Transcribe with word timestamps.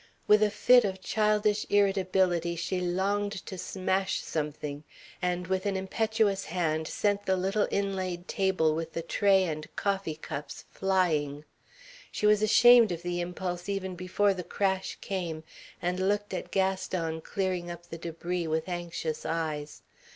With 0.25 0.41
a 0.41 0.49
sudden 0.49 0.51
fit 0.51 0.83
of 0.83 0.99
childish 1.01 1.63
irritability 1.69 2.55
she 2.55 2.81
longed 2.81 3.45
to 3.45 3.55
smash 3.55 4.21
something, 4.21 4.83
and, 5.21 5.45
with 5.45 5.67
an 5.67 5.77
impetuous 5.77 6.45
hand, 6.45 6.87
sent 6.87 7.27
the 7.27 7.37
little 7.37 7.67
inlaid 7.69 8.27
table 8.27 8.73
with 8.73 8.93
the 8.93 9.03
tray 9.03 9.43
and 9.43 9.67
coffee 9.75 10.15
cups 10.15 10.65
flying. 10.71 11.45
She 12.11 12.25
was 12.25 12.41
ashamed 12.41 12.91
of 12.91 13.03
the 13.03 13.21
impulse 13.21 13.69
even 13.69 13.95
before 13.95 14.33
the 14.33 14.43
crash 14.43 14.97
came, 15.01 15.43
and 15.83 15.99
looked 15.99 16.33
at 16.33 16.49
Gaston 16.49 17.21
clearing 17.21 17.69
up 17.69 17.85
the 17.87 17.99
debris 17.99 18.47
with 18.47 18.67
anxious 18.67 19.23
eyes. 19.23 19.83